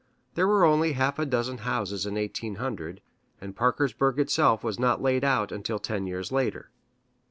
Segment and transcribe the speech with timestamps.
[0.33, 3.03] There were only half a dozen houses in 1800,
[3.39, 6.71] and Parkersburg itself was not laid out until ten years later.